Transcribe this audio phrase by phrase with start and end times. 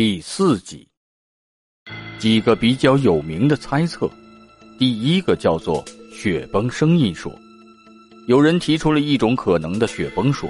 [0.00, 0.88] 第四集，
[2.18, 4.10] 几个比较有名的猜测。
[4.78, 7.30] 第一个叫做雪崩声音说，
[8.26, 10.48] 有人提出了一种可能的雪崩说，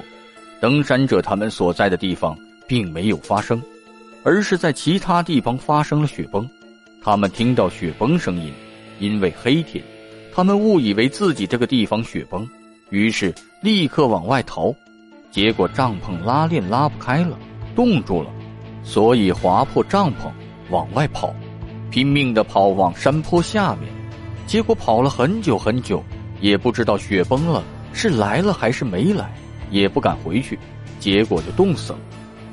[0.61, 3.61] 登山者他们所在的地方并没有发生，
[4.23, 6.49] 而是在其他地方发生了雪崩。
[7.03, 8.53] 他们听到雪崩声音，
[9.01, 9.83] 因为黑天，
[10.33, 12.49] 他们误以为自己这个地方雪崩，
[12.91, 14.73] 于是立刻往外逃，
[15.33, 17.37] 结果帐篷拉链拉不开了，
[17.75, 18.31] 冻住了。
[18.83, 20.31] 所以划破帐篷
[20.71, 21.35] 往外跑，
[21.91, 23.91] 拼命的跑往山坡下面，
[24.47, 26.03] 结果跑了很久很久，
[26.41, 29.33] 也不知道雪崩了是来了还是没来，
[29.71, 30.59] 也不敢回去，
[30.99, 31.99] 结果就冻死了。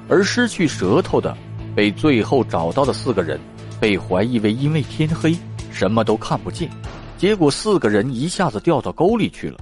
[0.09, 1.35] 而失去舌头的，
[1.75, 3.39] 被最后找到的四个人，
[3.79, 5.35] 被怀疑为因为天黑
[5.71, 6.69] 什么都看不见，
[7.17, 9.57] 结果四个人一下子掉到沟里去了，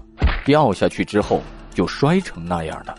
[0.45, 1.41] 掉下去之后
[1.73, 2.95] 就摔成那样的。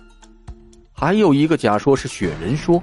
[0.92, 2.82] 还有一个假说是雪人说。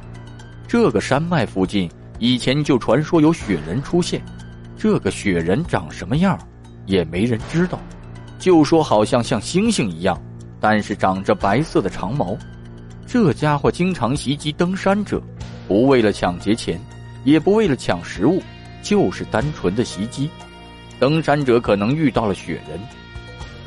[0.68, 4.22] 这个山脉附近以前就传说有雪人出现，
[4.78, 6.38] 这个雪人长什么样，
[6.86, 7.80] 也没人知道，
[8.40, 10.20] 就说好像像猩猩一样，
[10.60, 12.38] 但是长着白色的长毛。
[13.06, 15.22] 这家伙经常袭击登山者，
[15.68, 16.80] 不为了抢劫钱，
[17.24, 18.42] 也不为了抢食物，
[18.82, 20.30] 就是单纯的袭击。
[21.00, 22.80] 登山者可能遇到了雪人，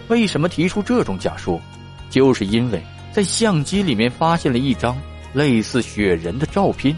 [0.08, 1.60] 为什么提出这种假说？
[2.08, 4.96] 就是因为在相机里面发现了一张。
[5.36, 6.96] 类似雪人的照片，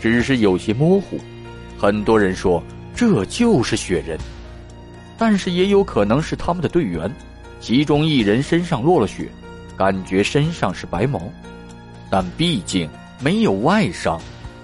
[0.00, 1.18] 只是有些模糊。
[1.76, 2.62] 很多人说
[2.94, 4.16] 这就是雪人，
[5.18, 7.12] 但是也有可能是他们的队员，
[7.58, 9.28] 其中一人身上落了雪，
[9.76, 11.20] 感觉身上是白毛，
[12.08, 12.88] 但毕竟
[13.18, 14.16] 没有外伤，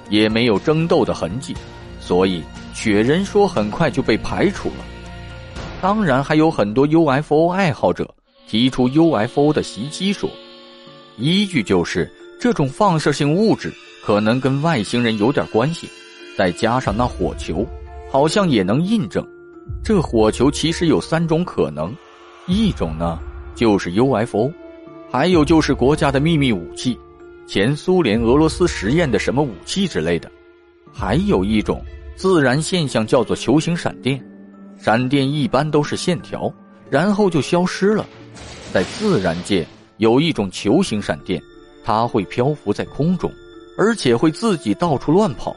[0.09, 1.57] 也没有争斗的痕迹，
[2.01, 2.41] 所以
[2.73, 4.85] 雪人说很快就被排除了。
[5.83, 8.15] 当然，还有很多 UFO 爱好者
[8.47, 10.31] 提出 UFO 的袭击说，
[11.17, 12.09] 依据就是。
[12.39, 13.73] 这种放射性物质
[14.05, 15.89] 可能跟外星人有点关系，
[16.37, 17.67] 再加上那火球，
[18.11, 19.27] 好像也能印证。
[19.83, 21.95] 这火球其实有三种可能，
[22.47, 23.19] 一种呢
[23.55, 24.53] 就是 UFO，
[25.11, 26.97] 还有就是国家的秘密武器，
[27.47, 30.31] 前苏联俄罗斯实验的什么武器之类的，
[30.93, 31.85] 还有一种
[32.15, 34.25] 自然现象叫做球形闪电，
[34.81, 36.53] 闪电一般都是线条，
[36.89, 38.07] 然后就消失了。
[38.73, 39.67] 在自然界
[39.97, 41.43] 有一种球形闪电。
[41.89, 43.33] 它会漂浮在空中，
[43.79, 45.57] 而且会自己到处乱跑。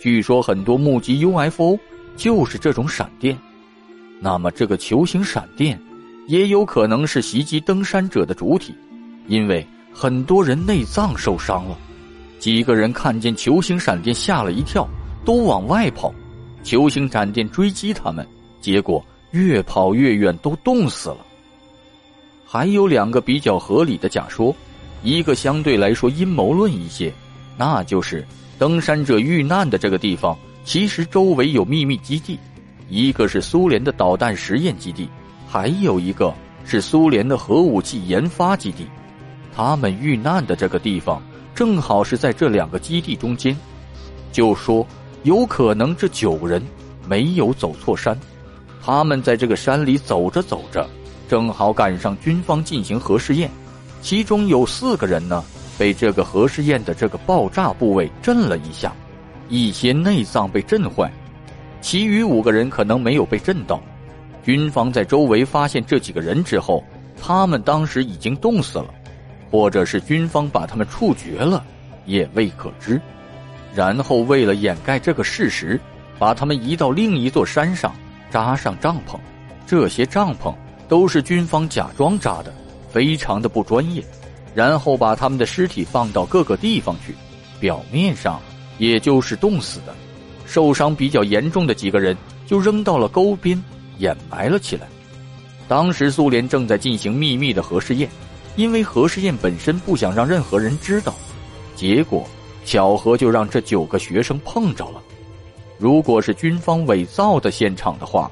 [0.00, 1.78] 据说很多目击 UFO
[2.16, 3.36] 就是这种闪电。
[4.20, 5.78] 那么这个球形闪电
[6.26, 8.74] 也有可能是袭击登山者的主体，
[9.26, 11.76] 因为很多人内脏受伤了。
[12.38, 14.88] 几个人看见球形闪电吓了一跳，
[15.26, 16.10] 都往外跑。
[16.62, 18.26] 球形闪电追击他们，
[18.62, 21.18] 结果越跑越远，都冻死了。
[22.46, 24.56] 还有两个比较合理的假说。
[25.02, 27.12] 一个相对来说阴谋论一些，
[27.56, 28.26] 那就是
[28.58, 32.38] 登山者遇难的这个地方其实周围有秘密基地，
[32.88, 35.08] 一个是苏联的导弹实验基地，
[35.48, 36.34] 还有一个
[36.64, 38.86] 是苏联的核武器研发基地。
[39.56, 41.20] 他们遇难的这个地方
[41.54, 43.56] 正好是在这两个基地中间，
[44.32, 44.86] 就说
[45.22, 46.62] 有可能这九人
[47.08, 48.18] 没有走错山，
[48.82, 50.88] 他们在这个山里走着走着，
[51.28, 53.50] 正好赶上军方进行核试验。
[54.00, 55.44] 其中有四个人呢，
[55.78, 58.92] 被这个核试验的这个爆炸部位震了一下，
[59.48, 61.10] 一些内脏被震坏，
[61.80, 63.80] 其余五个人可能没有被震到。
[64.42, 66.82] 军方在周围发现这几个人之后，
[67.20, 68.94] 他们当时已经冻死了，
[69.50, 71.62] 或者是军方把他们处决了，
[72.06, 73.00] 也未可知。
[73.74, 75.78] 然后为了掩盖这个事实，
[76.18, 77.94] 把他们移到另一座山上，
[78.30, 79.18] 扎上帐篷。
[79.66, 80.54] 这些帐篷
[80.88, 82.52] 都是军方假装扎的。
[82.90, 84.04] 非常的不专业，
[84.54, 87.14] 然后把他们的尸体放到各个地方去，
[87.58, 88.40] 表面上
[88.78, 89.94] 也就是冻死的，
[90.44, 93.62] 受伤比较严重的几个人就扔到了沟边
[93.98, 94.88] 掩埋了起来。
[95.68, 98.10] 当时苏联正在进行秘密的核试验，
[98.56, 101.14] 因为核试验本身不想让任何人知道，
[101.76, 102.26] 结果
[102.64, 105.00] 巧合就让这九个学生碰着了。
[105.78, 108.28] 如果是军方伪造的现场的话，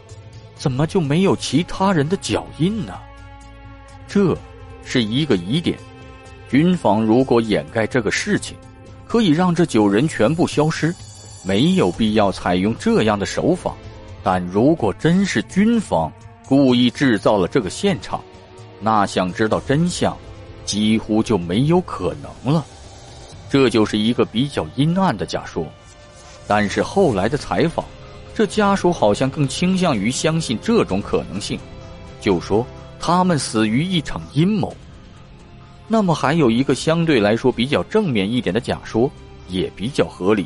[0.57, 2.95] 怎么就没有其他人的脚印呢？
[4.09, 4.37] 这。
[4.85, 5.79] 是一个疑点，
[6.49, 8.57] 军方如果掩盖这个事情，
[9.07, 10.95] 可以让这九人全部消失，
[11.45, 13.75] 没有必要采用这样的手法。
[14.23, 16.13] 但如果真是军方
[16.47, 18.23] 故意制造了这个现场，
[18.81, 20.17] 那想知道真相，
[20.65, 22.65] 几乎就没有可能了。
[23.49, 25.67] 这就是一个比较阴暗的假说。
[26.47, 27.85] 但是后来的采访，
[28.35, 31.59] 这家属好像更倾向于相信这种可能性，
[32.21, 32.67] 就说。
[33.01, 34.75] 他们死于一场阴谋。
[35.87, 39.11] 那么还有一个相对来说比较正面一点的假说，
[39.49, 40.45] 也比较合理，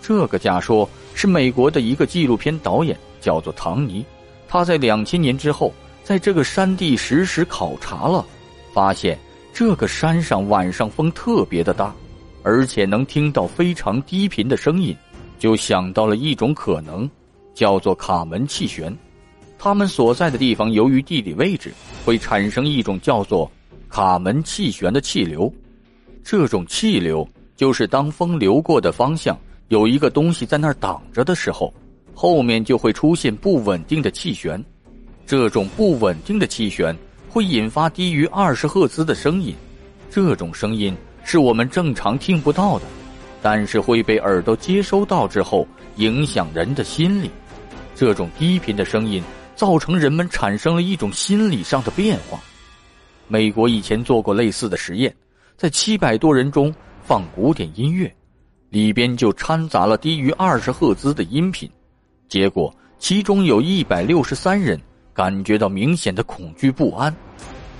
[0.00, 4.04] 这个假说是美国的一个纪录片导演，叫做唐尼。
[4.48, 8.24] 他在两千年之后，在这个山地实时考察了，
[8.72, 9.18] 发现
[9.52, 11.94] 这个山上晚上风特别的大，
[12.42, 14.96] 而且能听到非常低频的声音，
[15.38, 17.08] 就想到了一种可能，
[17.54, 18.96] 叫做卡门气旋。
[19.64, 21.72] 他们所在的地方由于地理位置，
[22.04, 23.48] 会产生一种叫做
[23.88, 25.52] 卡门气旋的气流。
[26.24, 27.24] 这种气流
[27.54, 29.38] 就是当风流过的方向
[29.68, 31.72] 有一个东西在那儿挡着的时候，
[32.12, 34.60] 后面就会出现不稳定的气旋。
[35.24, 36.92] 这种不稳定的气旋
[37.28, 39.54] 会引发低于二十赫兹的声音，
[40.10, 40.92] 这种声音
[41.22, 42.84] 是我们正常听不到的，
[43.40, 45.64] 但是会被耳朵接收到之后
[45.98, 47.30] 影响人的心理。
[47.94, 49.22] 这种低频的声音
[49.54, 52.40] 造成人们产生了一种心理上的变化。
[53.28, 55.14] 美国以前做过类似的实验。
[55.54, 58.12] 在七百多人中放古典音乐，
[58.68, 61.70] 里边就掺杂了低于二十赫兹的音频，
[62.28, 64.80] 结果其中有一百六十三人
[65.14, 67.14] 感觉到明显的恐惧不安。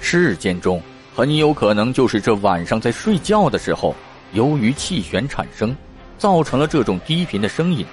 [0.01, 0.81] 事件中
[1.13, 3.97] 很有可能就是这晚上在睡觉的时候，
[4.33, 5.75] 由于气旋产生，
[6.19, 7.85] 造成了这种低频的声音，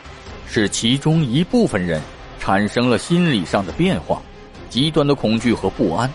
[0.47, 1.99] 使其中一部分人
[2.39, 4.21] 产生了心理上的变化，
[4.69, 6.11] 极端的恐惧和不安。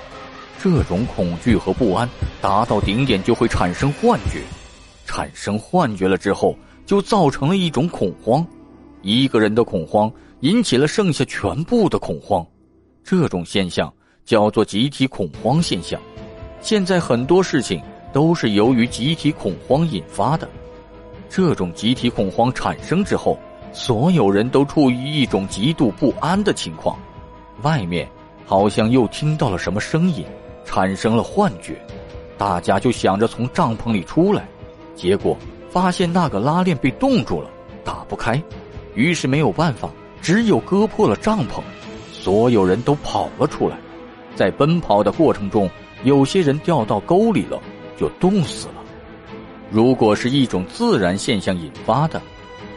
[0.60, 2.08] 这种恐惧和不安
[2.40, 4.40] 达到顶点，就会产生幻觉，
[5.04, 6.56] 产生幻觉了之后，
[6.86, 8.44] 就造成了一种恐慌。
[9.02, 10.10] 一个人的恐慌
[10.40, 12.44] 引起了剩下全部的恐慌，
[13.04, 13.92] 这种现象
[14.24, 16.00] 叫做集体恐慌现象。
[16.62, 20.48] 现在很多事情都是由于集体恐慌引发的。
[21.28, 23.38] 这种集体恐慌产生之后，
[23.74, 26.96] 所有人都处于一种极度不安的情况。
[27.60, 28.08] 外面
[28.46, 30.24] 好像又听到了什么声音。
[30.66, 31.78] 产生了幻觉，
[32.38, 34.48] 大家就想着从帐篷里出来，
[34.94, 35.36] 结果
[35.68, 37.50] 发现那个拉链被冻住了，
[37.84, 38.42] 打不开，
[38.94, 39.90] 于是没有办法，
[40.22, 41.60] 只有割破了帐篷，
[42.10, 43.76] 所有人都跑了出来，
[44.34, 45.68] 在奔跑的过程中，
[46.02, 47.60] 有些人掉到沟里了，
[47.98, 48.82] 就冻死了。
[49.70, 52.20] 如果是一种自然现象引发的，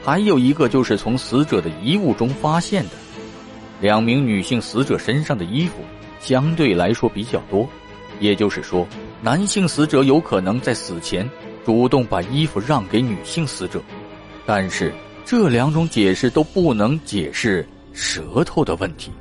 [0.03, 2.91] 还有一个就是从死者的遗物中发现的，
[3.81, 5.75] 两名女性死者身上的衣服。
[6.19, 7.69] 相对来说比较多，
[8.19, 8.87] 也就是说，
[9.21, 11.29] 男性死者有可能在死前
[11.63, 13.79] 主动把衣服让给女性死者，
[14.45, 14.91] 但是
[15.23, 19.11] 这两种解释都不能解释舌头的问题。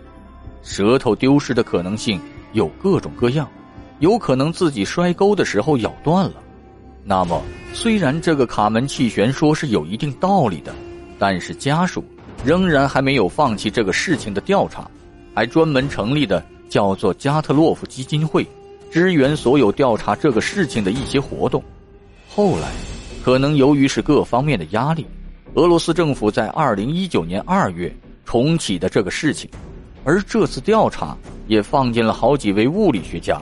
[0.62, 2.18] 舌头丢失的可能性
[2.54, 3.46] 有各种各样，
[3.98, 6.36] 有可能自己摔沟的时候咬断了。
[7.04, 7.42] 那么，
[7.78, 10.74] 虽然这个卡门气旋说是有一定道理的，
[11.18, 12.02] 但是家属
[12.42, 14.90] 仍然还没有放弃这个事情的调查，
[15.34, 16.42] 还专门成立的。
[16.68, 18.44] 叫做加特洛夫基金会，
[18.90, 21.62] 支援所有调查这个事情的一些活动。
[22.28, 22.72] 后来，
[23.22, 25.06] 可能由于是各方面的压力，
[25.54, 27.94] 俄罗斯政府在二零一九年二月
[28.24, 29.48] 重启的这个事情，
[30.02, 33.40] 而这次调查也放进了好几位物理学家，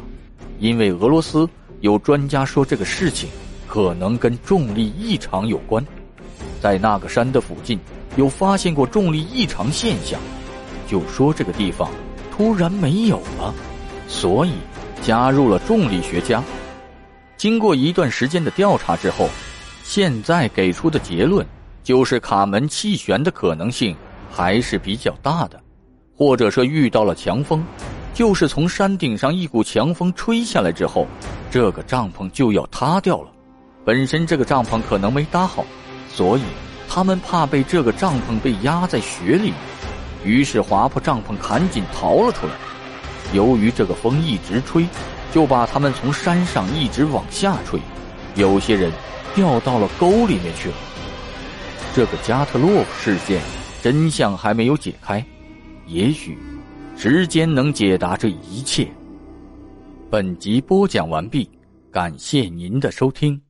[0.59, 1.49] 因为俄罗斯
[1.81, 3.31] 有专家说这个事情
[3.75, 5.85] 可能跟重力异常有关，
[6.63, 7.77] 在那个山的附近
[8.15, 10.21] 有发现过重力异常现象，
[10.87, 11.91] 就说这个地方。
[12.31, 13.53] 突然没有了，
[14.07, 14.53] 所以
[15.03, 16.41] 加入了重力学家。
[17.37, 19.29] 经过一段时间的调查之后，
[19.83, 21.45] 现在给出的结论
[21.83, 23.97] 就是卡门气旋的可能性
[24.31, 25.61] 还是比较大的，
[26.17, 27.65] 或者说遇到了强风，
[28.13, 31.09] 就是从山顶上一股强风吹下来之后，
[31.51, 33.31] 这个帐篷就要塌掉了。
[33.85, 35.65] 本身这个帐篷可能没搭好，
[36.09, 36.43] 所以
[36.89, 39.53] 他们怕被这个帐篷被压在雪里。
[40.25, 42.53] 于是划破帐篷，赶紧逃了出来。
[43.35, 44.87] 由于这个风一直吹，
[45.33, 47.79] 就把他们从山上一直往下吹，
[48.37, 48.91] 有些人
[49.35, 50.75] 掉到了沟里面去了。
[51.95, 53.43] 这个加特洛夫事件
[53.83, 55.23] 真相还没有解开，
[55.87, 56.39] 也许
[56.97, 58.89] 时间能解答这一切。
[60.11, 61.47] 本集播讲完毕，
[61.91, 63.44] 感谢您的收听。